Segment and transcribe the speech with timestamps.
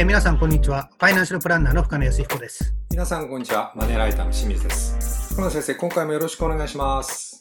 [0.00, 0.88] えー皆さん、こんにちは。
[0.98, 2.74] ファイナンシャルプランナーの深野康彦です。
[2.90, 3.70] 皆さんこんにちは。
[3.76, 5.34] マネーライターの清水です。
[5.34, 7.38] 福野先生、今回もよろしくお願いします。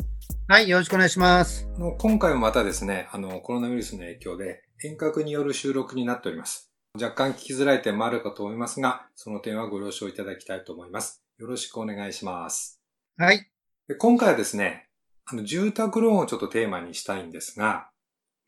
[0.50, 1.70] はい、よろしくお願いします。
[1.73, 6.70] あの今回もまたですね、あの、コロナウイルスの影響で遠隔による収録になっております。
[7.02, 11.23] 若干聞きづらい点もあるかと思いますが、その点はご了承いただきたいと思います。
[11.38, 12.82] よろしくお願いします。
[13.16, 13.50] はい。
[13.88, 14.89] で今回はですね、
[15.28, 17.89] あの、住宅ローンをちょっとテーマにしたいんですが、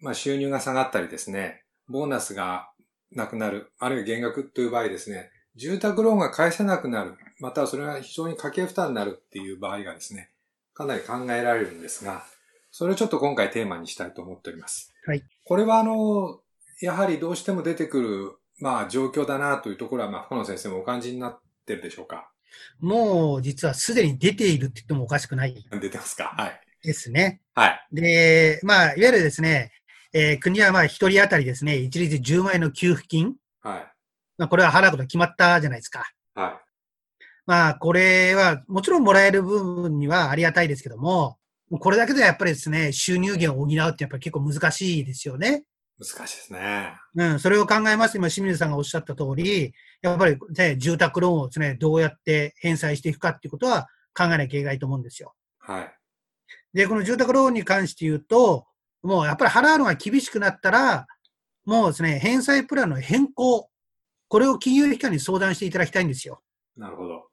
[0.02, 2.70] まあ、収入が下がったりですね、ボーナスが
[3.11, 10.29] なくなる、あるいは減額という場合ですね、住宅ローンが返せなくなる、またはそれが非常に家計負担になるっていう場合がですね、
[10.73, 12.23] かなり考えられるんですが、
[12.71, 14.93] それをちょっと今回テーマにしたいと思っております。
[15.05, 15.23] はい。
[15.43, 16.39] これはあの、
[16.81, 22.31] やはりどうしても出てくる、まあ状況だなというところは、まあ、福野先生もお感じになってるでしょうか？
[22.79, 26.34] もう、実はすでに出ているって言ってもおかしくない出てますか？
[26.37, 26.62] はい。
[26.84, 27.41] ですね。
[27.55, 27.87] はい。
[27.91, 29.71] で、まあ、いわゆるですね、
[30.13, 33.35] えー国はまあ、一人当たりですね、一律10万円の給付金。
[33.61, 33.93] はい。
[34.37, 36.12] まあ、これは払うことが決まったじゃないですか。
[36.35, 36.71] はい。
[37.45, 41.37] まあ、これは、もちろんもらえる部分にはありがたいですけども、
[41.79, 45.63] これだけではやっぱりですね、収入源を補うってやっぱり結構難しいですよね。
[45.98, 46.93] 難しいですね。
[47.15, 55.34] うん、それを考えますと、今、清水さんがおっしゃった通り、やっぱり、ね、住宅ローンをですね、どうやって返済していくかっていうことは考えなきゃいけないと思うんですよ。
[55.59, 55.93] はい。
[56.73, 58.65] で、この住宅ローンに関して言うと、
[59.04, 61.07] もうやっぱり払うのが厳しくなったら、
[61.66, 63.70] もうですね、返済プランの変更、
[64.28, 66.41] これを金融機関に相談していただきたいんですよ。
[66.78, 67.28] なるほど。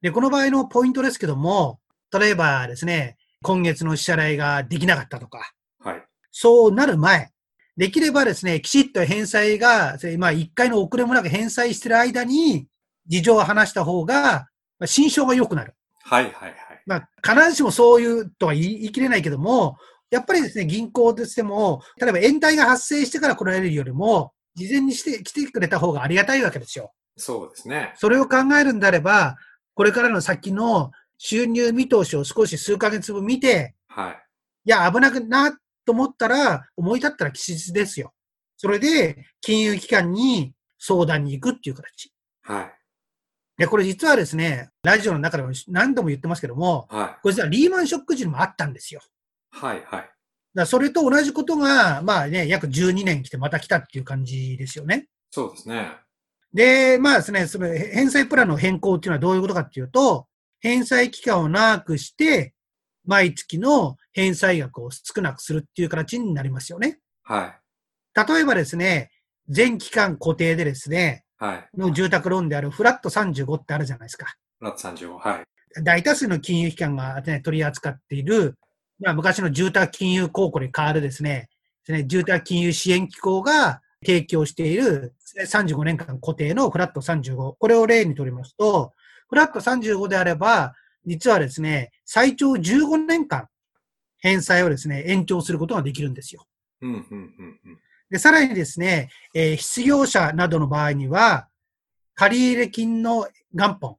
[0.00, 1.80] で、この場合のポイントですけども、
[2.12, 6.04] 例えばですね、今月の支払いができなかったとか、はい。
[6.30, 7.30] そうなる前、
[7.76, 12.66] できればですね、きちっと返済が、まあ一回の遅れもなく返済してる間に、
[13.06, 15.74] 事情を話した方が、まあ心象が良くなる。
[16.02, 16.56] はいはいはい。
[16.86, 19.78] まあ、必ずしもそういうとは言い言い切れないけども、
[20.10, 26.92] やっぱりですね、銀行としても、例えば延滞が発生してから来られるよりも、事前にして来てくれた方がありがたいわけですよ。
[27.16, 27.92] そうですね。
[27.96, 29.36] それを考えるんであれば、
[29.74, 34.18] これからの先の収入見通しを少し数ヶ月分見て、はい。
[34.66, 35.52] いや、危なくな
[35.84, 38.12] と思ったら、思い立ったら吉日ですよ。
[38.56, 42.12] それで、金融機関に相談に行くっていう形。
[42.42, 42.72] はい。
[43.56, 47.22] で、これ実はですね、ラジオの中でも何度も言ってますけども、はい。
[47.22, 49.00] これ実はリーマンショック時にもあったんですよ。
[49.54, 49.84] はい。
[49.86, 50.10] はい。
[50.54, 55.08] だそれと同じことが、まあね、約12年来てまた来たっていう感じですよね。
[55.30, 55.92] そうですね。
[56.52, 60.26] で、まあですね、その返済プランの変更っていうのはどういうことかっていうと、
[60.60, 62.54] 返済期間を長くして、
[63.04, 67.00] 毎月の返済額を少なくするっていう形になりますよね。
[67.22, 67.54] は
[68.16, 68.28] い。
[68.28, 69.10] 例えばですね、
[69.48, 71.68] 全期間固定でですね、はい。
[71.76, 74.26] の住宅ローンであるフラット35ってあるじゃないですか。
[74.58, 75.18] フラット35。
[75.18, 75.82] はい。
[75.82, 78.56] 大多数の金融機関が、ね、取り扱っている、
[79.04, 81.50] まあ、昔の住宅金融公庫に代わるですね、
[82.06, 87.54] 住宅金融支援機構が提供しているですね35年間固定のフラット35。
[87.58, 88.92] これを例にとりますと、
[89.28, 93.48] フラット35であれば、実はですね、最長15年間
[94.18, 96.46] 返済をですね、延長することができるんですよ。
[96.80, 97.78] うん、うん、うん、うん。
[98.10, 101.48] で、さらにですね、えー失業者などの場合には、
[102.14, 103.96] 借入金の元本。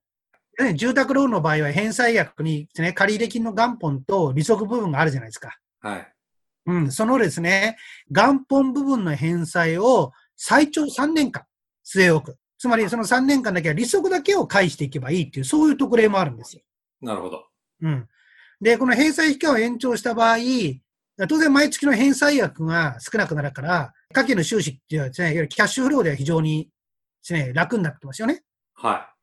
[0.64, 5.58] ね住宅ローンの場合は返済額にね、借入金の元本と利息部分があるじゃないですか。
[5.82, 6.12] はい。
[6.68, 7.78] うん、そのですね、
[8.10, 11.44] 元本部分の返済を最長3年間
[11.86, 12.38] 据え置く。
[12.58, 16.64] つまりその3年間だけは利息だけを返していけばいいっていう、そういう特例もあるんですよ。
[17.02, 17.46] なるほど。
[17.82, 18.08] うん。
[18.62, 20.38] で、この返済期間を延長した場合、
[21.30, 26.70] 当然毎月の返済額が少なくなるから、家計の収支っていうのはですね、いわゆるキャッシュフローでは非常にで
[27.22, 28.44] すね、楽になってますよね。
[28.74, 29.15] は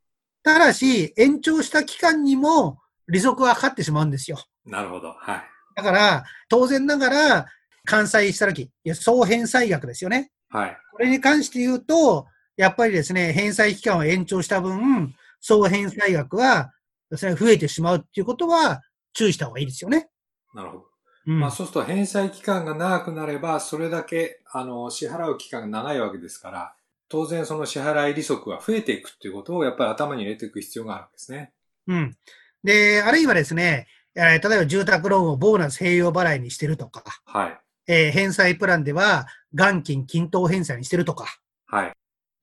[0.43, 4.39] ただし、延長した期間にも利息はかかってしまうんですよ。
[4.67, 4.71] い。
[4.71, 5.13] なるほど。
[5.13, 5.43] はい。
[5.77, 7.47] だから、当然ながら、
[7.85, 10.31] 完済したとき、いや総返済額ですよね。
[10.49, 10.77] はい。
[10.93, 12.27] これに関して言うと、
[12.57, 16.73] やっぱりですね、返済期間を延長した分、総返済額は
[17.11, 18.83] ですね、増えてしまうっていうことは
[19.15, 20.09] 注意した方がいいですよね。
[20.55, 20.85] なるほど。
[21.25, 26.75] うんまあそうすると返済期間が長くなれば、それだけ、あの、支払う期間が長いわけですから、
[27.13, 31.53] 当然その支払い利息は増えていくっていうことをやっぱり頭に入れていく必要があるわけですね。
[31.87, 32.17] うん。
[32.65, 37.61] で、あるいはですね、えー例えば住宅ローンをボーナス併用払いにしてるとか、はい。
[37.87, 41.27] えー返済プランでは元金均等返済にしてるとか、
[41.67, 41.93] はい。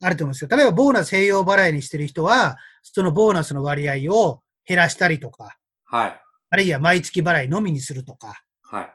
[0.01, 6.21] あると思うんですけど、例えばボーナス併用払いにしてる人は、そのボーナスの割合を減らしたりとか、はい。
[6.51, 8.93] あるいは毎月払いのみにするとか、はい。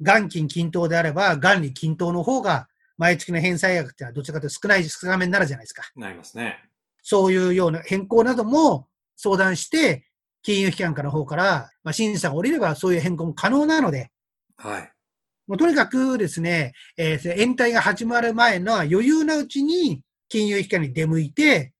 [0.00, 5.82] 元金均等であれば、元利均等の方が、毎月の返済額ってのはどちらかというと少ない、少なめになるじゃないですか。
[5.96, 6.58] なりますね。
[7.02, 10.06] そういうような変更なども相談して、
[10.42, 14.10] 金融機関からの方から、まあ、審査が下りればそういう変更も可能なので、
[14.56, 14.92] はい。
[15.46, 21.72] もうとにかくですね、えー延滞が始まる前の余裕なうちに金融機関に出向いて、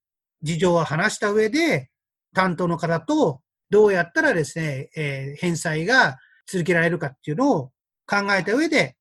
[0.42, 1.90] 事情を話した上で、
[2.34, 3.40] 担当の方と
[3.70, 7.70] どうやったらですね、えー返済が続けられるかっていうのを
[8.06, 8.96] 考えた上で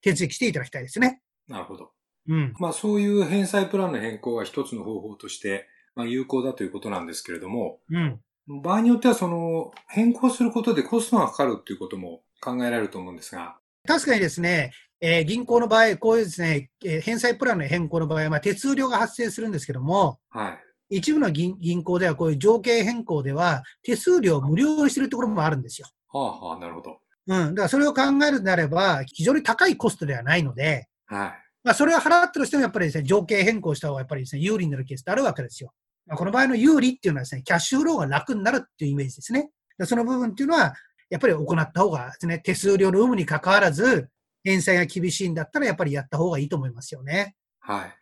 [0.00, 1.20] 手続きしていただきたいですね。
[1.50, 1.90] なるほど。
[2.28, 2.54] うん。
[2.58, 5.66] まあそういう返済プランの変更が一つの方法として、
[5.96, 8.20] まあ有効だということなんですけれども、うん。
[8.62, 13.56] 場合によってはその変更することでコストがかかるっていうことも考えられると思うんですが、
[13.86, 20.58] 確かにですね、えー銀行の場合、こういうですね、えー返済プランの変更の場合は、まあ、手数料が発生するんですけども、は
[20.90, 20.98] い。
[20.98, 25.88] 一部の銀銀行ではこういう条件変更では、手数料を無料にしてるところもあるんですよ。
[26.12, 26.98] はあはあ、なるほど。
[27.26, 27.54] うん。
[27.54, 31.32] だからそれを考えるのであれば、非常に高いコストではないので、はい。
[31.62, 35.72] まあ、それを払ったとしてもやっぱりですね、条件変更した方がやっぱりですね、有利になるケースってあるわけですよ。
[36.06, 39.50] まあ、この場合の有利っていうのはですね、キャッシュフローが楽になるっていうイメージですね。
[39.78, 40.74] でその部分っていうのは、
[41.10, 44.08] やっぱり行った方がですね、手数料の有無に関わらず、
[44.44, 47.34] 返済が厳しいんだったらやっぱりやった方がいいと思いますよね。
[47.58, 47.96] はい。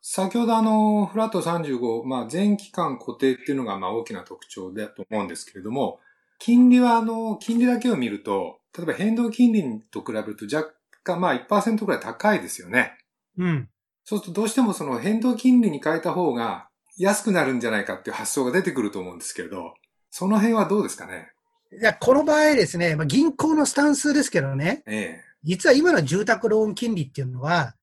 [0.00, 6.00] 先ほどあの、フラット35、まあ全期間固定っていうのがまあ大きな特徴だと思うんですけれども、
[6.38, 10.72] 金利はあの、金利だけを見ると、例えば変動金利と比べると若
[11.12, 12.96] 干まあ1%くらい高いですよね。
[13.36, 13.68] うん。
[14.04, 19.74] そうするとどうしてもその変動金利に変えた方が安くなるんじゃないかっていう発想が出てくると思うんですけれど、
[20.10, 21.30] その辺はどうですかね？
[21.70, 27.74] いや、この場合ですね、まあ、銀行のスタンスですけどね、え実は今の住宅ローン金利っていうのは、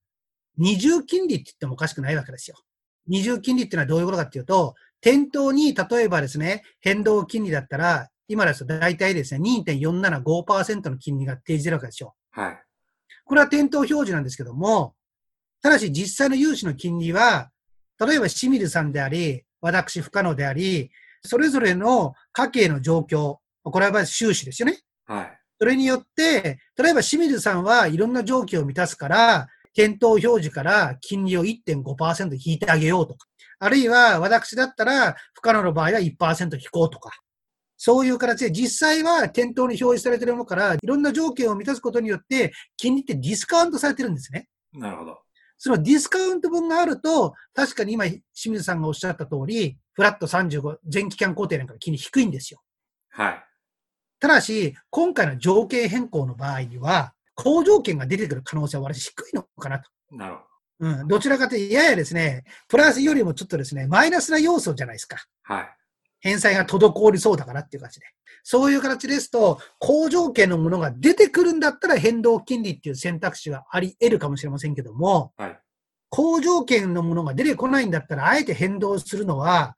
[0.58, 2.58] 二重金利って言ってもおかしくないわけですよ。
[3.08, 12.16] 二重金利っていうのはどういうことかっていうと、店頭に例えばですね、変動金利だったら、今ですと大体ですね、2.475%の金利が提示出るわけですよ。
[12.36, 12.65] えはい。
[13.26, 14.94] これは店頭表示なんですけども、
[15.62, 17.50] ただし実際の融資の金利は、
[18.00, 20.92] 例えば清水さんであり、私不可能であり、
[21.24, 24.80] それぞれの家計の状況、これは収支ですよね。
[25.06, 25.40] はい。
[25.58, 33.28] それによって、例えば清水さんはいろんな条件を満たすから、店頭表示から金利を1.5%引いてあげようとか、
[33.60, 37.10] あるいは私だったら不可能の場合は1%引こうとか、
[37.78, 44.48] そういう形で実際は店頭に表示されているものからいろんな条件を満たすことによって金利ってディスカウントされてるんですね。
[44.74, 45.18] なるほど。
[45.58, 52.62] そのディスカウント分があると、確かに今清水さんがおっしゃった通り、フラット35全期間固定なんかの金利低いんですよ。
[53.10, 53.46] はい。
[54.20, 59.90] ただし、今回の条件変更の場合には、好条件が出てくる可能性は私低いのかなと。
[60.12, 60.42] なるほ
[60.80, 61.08] うん。
[61.08, 65.18] どちらかというと、ややですね、プラスよりもちょっとですね、マイナスな要素じゃないですか。
[65.48, 65.56] ど。
[65.56, 65.78] はい。
[66.20, 68.06] 返済が滞りそうだからっていう形で。
[68.44, 75.60] そういう形ですと、好条件のものが出てくるんだったら変動金利っていう選択肢があり得るかもしれませんけども、はい。
[76.10, 79.76] 好条件のものが出てこないんだったら、あえて変動するのは、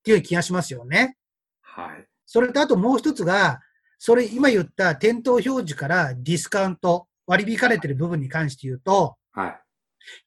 [0.00, 1.16] っていう気がしますよね。
[1.62, 2.06] はい。
[2.26, 3.60] それとあともう一つが、
[3.98, 9.60] それ今言った店頭表示からディスカウント、割り引かれている部分に関して言うと、はい。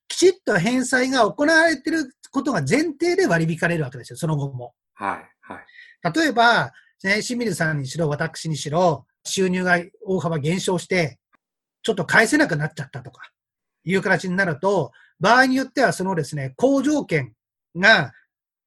[0.08, 4.74] きちっと返済が行われていることが前提で割り引かれるわけですよ、その後も。
[4.94, 5.31] はい。
[6.02, 6.14] はい。
[6.14, 6.72] 例えば、
[7.04, 11.20] ね、清水さんにしろ、私にしろ、収入が大幅減少して、
[11.84, 13.32] ちょっと返せなくなっちゃったとか、
[13.84, 17.34] いう形になると、場合によってはそのですね、好条件
[17.76, 18.14] が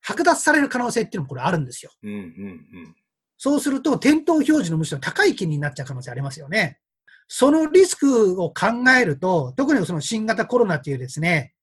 [0.06, 1.90] 剥奪される可能性っていうのもこれあるんですよ。
[2.02, 2.96] うん、うん、うん。
[3.36, 6.78] そうすると、店頭表示のむしろ高い金利になっちゃう可能性ありますよね。
[7.26, 11.54] そのリスクを考えると、特にその新型コロナっていうですね、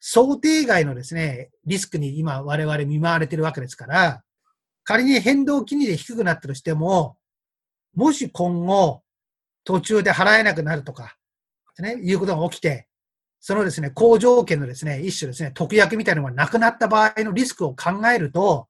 [0.00, 4.22] 想定外のですね、リスクに今我々見舞われてるわけですから、
[4.86, 7.16] 仮に変動金利で低くなったとしても、
[7.94, 9.02] もし今後、
[9.64, 11.16] 途中で払えなくなるとか、
[11.80, 12.86] ね、いうことが起きて、
[13.40, 18.68] そのですね、好条件のですね、一種ですね、特約みたいなのがなくなった場合のリスクを考えると、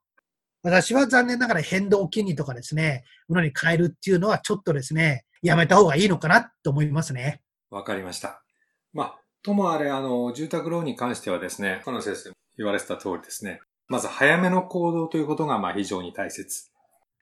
[0.62, 7.42] 私は残念ながら変動金利とかですね、ものに変えるっていうのはちょっとですね、やめた方がいいのかなと思いますね。
[7.68, 8.42] わかりました。
[8.94, 16.70] まあ、ともあれ、あの、住宅ローンに関してはですね、この先生言われてた通りですね、まず早めの行動ということが、まあ非常に大切。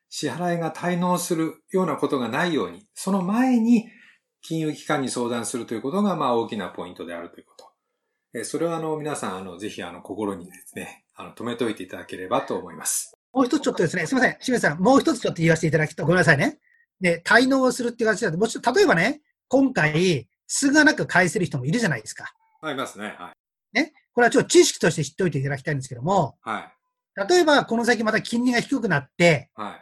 [0.09, 3.89] 支払いが滞納するようなことがないように、その前に
[4.43, 7.65] 金融機関に相談するということが、まあ大きなポイントであるということ。
[8.39, 13.17] えそれはあの、皆さん、あの、ぜひあの、心にですね、あの、止めておいていただければと思います。
[13.33, 16.07] もう一つちょっとですね、すみません、清水さん、もう一つちょっと言わせていただきたい。
[16.07, 16.59] ごめんなさいね。
[17.01, 22.33] で、滞納をするっていう形だと、もちろん、例えばね、今回、数がなく返せる人もいるじゃないですか。
[22.61, 23.15] ありますね。
[23.19, 23.33] は
[23.75, 23.77] い。
[23.77, 23.93] ね。
[24.15, 27.29] これはちょっと知識として知っておいていただきたいんですけども、はい。
[27.29, 29.77] 例えば、この先また金利が低くなって、は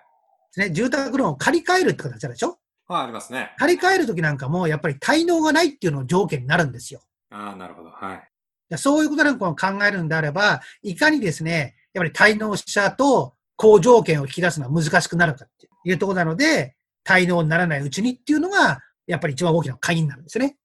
[0.56, 0.60] い。
[0.60, 2.58] ね、住宅ローンを借り換えるって形あるでしょ？
[2.88, 3.54] あ、ありますね。
[3.58, 7.00] 借り換えるときなんかも、やっぱり滞納がないっていうのが条件になるんですよ。
[7.30, 7.90] ああ、なるほど。
[7.90, 8.28] はい。
[8.68, 20.56] でそういうことなんかを考えるんであれば、いかにですね、やっぱり滞納者と好条件を引き出すのは難しくなるかっていうところなので、滞納にならないうちにっていうのが、やっぱり一番大きな鍵になるんですよね。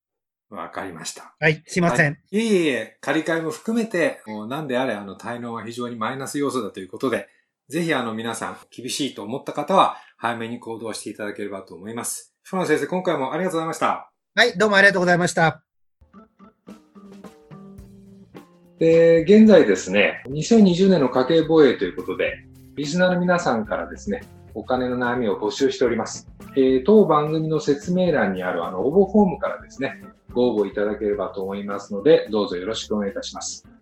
[0.49, 1.35] わかりました。
[1.39, 2.17] はい、すいません。
[2.31, 7.27] いえいえいえ、借り換えも含めて、もう何であれ、あの、滞納は非常にマイナス要素だということで、
[7.67, 12.33] ぜひあの皆さん、厳しいと思った方は、早めに行動していただければと思います。
[12.43, 14.09] 福野先生、今回もありがとうございました。
[14.35, 15.63] はい、どうもありがとうございました。
[18.79, 24.21] で、現在ですね、2020年の家計防衛ということで、リスナーの皆さんからですね、
[24.53, 26.29] お金の悩みを募集しております。
[26.55, 30.01] えー当番組の説明欄にあるあの応募フォームからですね、
[30.33, 33.76] ご応募いただければと思いますので、どうぞよろしくお願いいたします。